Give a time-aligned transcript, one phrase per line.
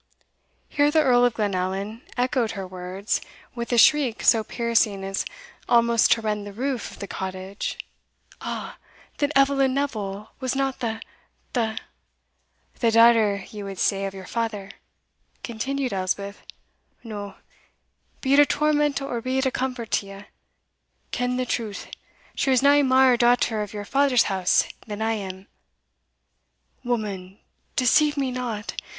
[0.77, 3.21] '"Here the Earl of Glenallan echoed her words,
[3.53, 5.25] with a shriek so piercing as
[5.69, 7.77] almost to rend the roof of the cottage.
[8.41, 8.79] "Ah!
[9.19, 11.01] then Eveline Neville was not the
[11.53, 11.77] the"
[12.79, 14.71] "The daughter, ye would say, of your father?"
[15.43, 16.41] continued Elspeth.
[17.03, 17.35] "No
[18.21, 20.23] be it a torment or be it a comfort to you
[21.11, 21.85] ken the truth,
[22.33, 25.45] she was nae mair a daughter of your father's house than I am."
[26.83, 27.37] "Woman,
[27.75, 28.73] deceive me not!